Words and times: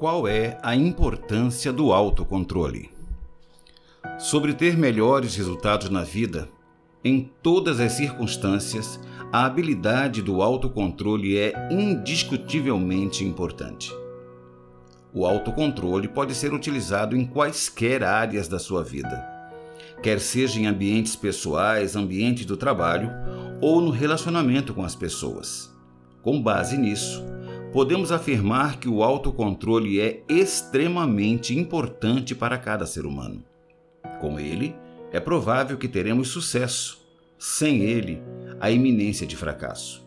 Qual 0.00 0.26
é 0.26 0.56
a 0.62 0.74
importância 0.74 1.70
do 1.70 1.92
autocontrole? 1.92 2.90
Sobre 4.18 4.54
ter 4.54 4.74
melhores 4.74 5.36
resultados 5.36 5.90
na 5.90 6.04
vida, 6.04 6.48
em 7.04 7.30
todas 7.42 7.78
as 7.80 7.92
circunstâncias, 7.92 8.98
a 9.30 9.44
habilidade 9.44 10.22
do 10.22 10.40
autocontrole 10.40 11.36
é 11.36 11.52
indiscutivelmente 11.70 13.26
importante. 13.26 13.92
O 15.12 15.26
autocontrole 15.26 16.08
pode 16.08 16.34
ser 16.34 16.54
utilizado 16.54 17.14
em 17.14 17.26
quaisquer 17.26 18.02
áreas 18.02 18.48
da 18.48 18.58
sua 18.58 18.82
vida, 18.82 19.22
quer 20.02 20.18
seja 20.18 20.58
em 20.58 20.66
ambientes 20.66 21.14
pessoais, 21.14 21.94
ambiente 21.94 22.46
do 22.46 22.56
trabalho 22.56 23.10
ou 23.60 23.82
no 23.82 23.90
relacionamento 23.90 24.72
com 24.72 24.82
as 24.82 24.94
pessoas. 24.94 25.70
Com 26.22 26.40
base 26.40 26.78
nisso, 26.78 27.22
podemos 27.72 28.10
afirmar 28.10 28.78
que 28.78 28.88
o 28.88 29.02
autocontrole 29.02 30.00
é 30.00 30.22
extremamente 30.28 31.56
importante 31.56 32.34
para 32.34 32.58
cada 32.58 32.84
ser 32.84 33.06
humano. 33.06 33.44
Com 34.20 34.38
ele, 34.40 34.74
é 35.12 35.20
provável 35.20 35.76
que 35.78 35.88
teremos 35.88 36.28
sucesso. 36.28 36.98
Sem 37.38 37.80
ele, 37.82 38.22
a 38.60 38.70
iminência 38.70 39.26
de 39.26 39.36
fracasso. 39.36 40.04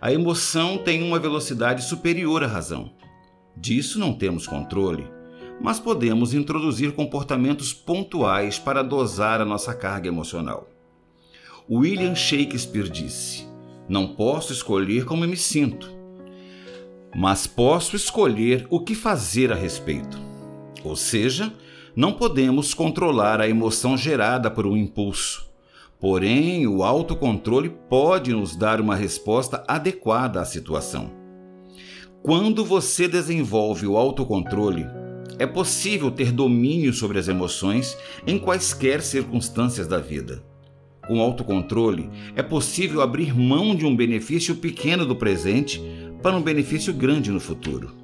A 0.00 0.12
emoção 0.12 0.78
tem 0.78 1.02
uma 1.02 1.18
velocidade 1.18 1.84
superior 1.84 2.42
à 2.42 2.46
razão. 2.46 2.90
Disso 3.56 3.98
não 3.98 4.12
temos 4.12 4.46
controle, 4.46 5.06
mas 5.60 5.78
podemos 5.78 6.34
introduzir 6.34 6.92
comportamentos 6.92 7.72
pontuais 7.72 8.58
para 8.58 8.82
dosar 8.82 9.40
a 9.40 9.44
nossa 9.44 9.74
carga 9.74 10.08
emocional. 10.08 10.68
William 11.70 12.14
Shakespeare 12.14 12.88
disse: 12.88 13.46
Não 13.88 14.14
posso 14.14 14.52
escolher 14.52 15.04
como 15.04 15.26
me 15.26 15.36
sinto, 15.36 15.97
mas 17.14 17.46
posso 17.46 17.96
escolher 17.96 18.66
o 18.70 18.80
que 18.80 18.94
fazer 18.94 19.52
a 19.52 19.54
respeito. 19.54 20.18
Ou 20.84 20.94
seja, 20.96 21.52
não 21.94 22.12
podemos 22.12 22.74
controlar 22.74 23.40
a 23.40 23.48
emoção 23.48 23.96
gerada 23.96 24.50
por 24.50 24.66
um 24.66 24.76
impulso. 24.76 25.48
Porém, 26.00 26.66
o 26.66 26.84
autocontrole 26.84 27.70
pode 27.88 28.32
nos 28.32 28.54
dar 28.54 28.80
uma 28.80 28.94
resposta 28.94 29.64
adequada 29.66 30.40
à 30.40 30.44
situação. 30.44 31.10
Quando 32.22 32.64
você 32.64 33.08
desenvolve 33.08 33.86
o 33.86 33.96
autocontrole, 33.96 34.86
é 35.38 35.46
possível 35.46 36.10
ter 36.10 36.30
domínio 36.30 36.92
sobre 36.92 37.18
as 37.18 37.26
emoções 37.26 37.96
em 38.26 38.38
quaisquer 38.38 39.02
circunstâncias 39.02 39.88
da 39.88 39.98
vida. 39.98 40.44
Com 41.06 41.20
autocontrole, 41.20 42.10
é 42.36 42.42
possível 42.42 43.00
abrir 43.00 43.34
mão 43.34 43.74
de 43.74 43.86
um 43.86 43.96
benefício 43.96 44.54
pequeno 44.56 45.06
do 45.06 45.16
presente 45.16 45.80
para 46.22 46.36
um 46.36 46.42
benefício 46.42 46.92
grande 46.92 47.30
no 47.30 47.40
futuro. 47.40 47.94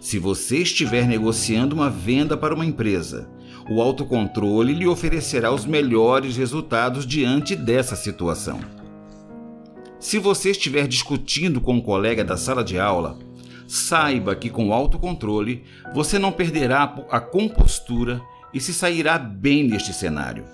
Se 0.00 0.18
você 0.18 0.58
estiver 0.58 1.06
negociando 1.06 1.74
uma 1.74 1.90
venda 1.90 2.36
para 2.36 2.54
uma 2.54 2.64
empresa, 2.64 3.28
o 3.68 3.80
autocontrole 3.80 4.72
lhe 4.72 4.86
oferecerá 4.86 5.52
os 5.52 5.66
melhores 5.66 6.36
resultados 6.36 7.06
diante 7.06 7.56
dessa 7.56 7.96
situação. 7.96 8.60
Se 9.98 10.18
você 10.18 10.50
estiver 10.50 10.86
discutindo 10.86 11.60
com 11.60 11.74
um 11.74 11.80
colega 11.80 12.24
da 12.24 12.36
sala 12.36 12.62
de 12.62 12.78
aula, 12.78 13.18
saiba 13.66 14.36
que 14.36 14.48
com 14.48 14.68
o 14.68 14.72
autocontrole 14.72 15.64
você 15.92 16.18
não 16.18 16.30
perderá 16.30 16.84
a 17.10 17.18
compostura 17.18 18.20
e 18.54 18.60
se 18.60 18.72
sairá 18.72 19.18
bem 19.18 19.64
neste 19.64 19.92
cenário. 19.92 20.44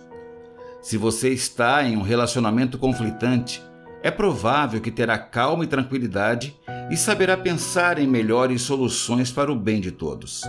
Se 0.81 0.97
você 0.97 1.29
está 1.29 1.85
em 1.85 1.97
um 1.97 2.03
relacionamento 2.03 2.79
conflitante, 2.79 3.63
é 4.03 4.11
provável 4.11 4.81
que 4.81 4.91
terá 4.91 5.17
calma 5.17 5.65
e 5.65 5.69
tranquilidade 5.69 6.57
e 6.91 6.97
saberá 6.97 7.37
pensar 7.37 7.99
em 7.99 8.07
melhores 8.07 8.63
soluções 8.63 9.31
para 9.31 9.53
o 9.53 9.57
bem 9.57 9.81
de 9.81 9.93
todos. 9.93 10.43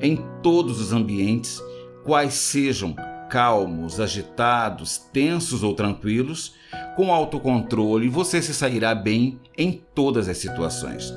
Em 0.00 0.16
todos 0.42 0.80
os 0.80 0.92
ambientes, 0.92 1.62
quais 2.04 2.34
sejam 2.34 2.94
calmos, 3.30 4.00
agitados, 4.00 4.98
tensos 4.98 5.62
ou 5.62 5.74
tranquilos, 5.74 6.54
com 6.96 7.12
autocontrole 7.12 8.08
você 8.08 8.42
se 8.42 8.52
sairá 8.52 8.94
bem 8.94 9.40
em 9.56 9.80
todas 9.94 10.28
as 10.28 10.38
situações. 10.38 11.14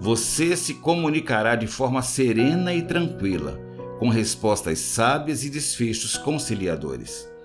Você 0.00 0.56
se 0.56 0.74
comunicará 0.74 1.54
de 1.54 1.66
forma 1.66 2.02
serena 2.02 2.74
e 2.74 2.82
tranquila, 2.82 3.58
com 3.98 4.08
respostas 4.08 4.80
sábias 4.80 5.44
e 5.44 5.50
desfechos 5.50 6.16
conciliadores 6.18 7.37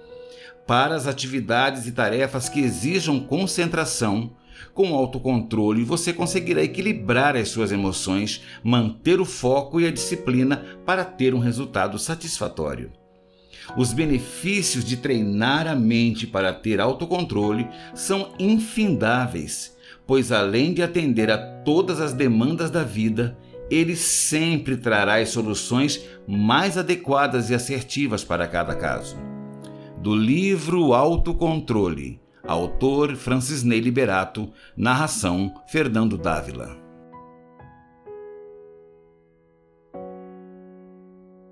para 0.65 0.95
as 0.95 1.07
atividades 1.07 1.87
e 1.87 1.91
tarefas 1.91 2.47
que 2.47 2.59
exijam 2.59 3.19
concentração, 3.19 4.31
com 4.73 4.95
autocontrole 4.95 5.83
você 5.83 6.11
conseguirá 6.13 6.63
equilibrar 6.63 7.35
as 7.35 7.49
suas 7.49 7.71
emoções, 7.71 8.41
manter 8.63 9.19
o 9.19 9.25
foco 9.25 9.79
e 9.79 9.87
a 9.87 9.91
disciplina 9.91 10.63
para 10.85 11.03
ter 11.03 11.33
um 11.33 11.39
resultado 11.39 11.99
satisfatório. 11.99 12.91
Os 13.77 13.93
benefícios 13.93 14.83
de 14.83 14.97
treinar 14.97 15.67
a 15.67 15.75
mente 15.75 16.27
para 16.27 16.53
ter 16.53 16.81
autocontrole 16.81 17.67
são 17.93 18.33
infindáveis, 18.37 19.77
pois 20.05 20.31
além 20.31 20.73
de 20.73 20.81
atender 20.81 21.31
a 21.31 21.37
todas 21.37 22.01
as 22.01 22.13
demandas 22.13 22.69
da 22.69 22.83
vida, 22.83 23.37
ele 23.69 23.95
sempre 23.95 24.75
trará 24.75 25.15
as 25.15 25.29
soluções 25.29 26.03
mais 26.27 26.77
adequadas 26.77 27.49
e 27.49 27.55
assertivas 27.55 28.23
para 28.23 28.47
cada 28.47 28.75
caso 28.75 29.32
do 30.03 30.13
livro 30.13 30.93
Autocontrole, 30.93 32.19
autor 32.45 33.15
Francis 33.15 33.63
Ney 33.63 33.79
Liberato, 33.79 34.51
narração 34.75 35.53
Fernando 35.65 36.17
Dávila. 36.17 36.82